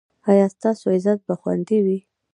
ایا 0.29 0.45
ستاسو 0.55 0.85
عزت 0.95 1.19
به 1.27 1.33
خوندي 1.41 1.79
وي؟ 1.85 1.99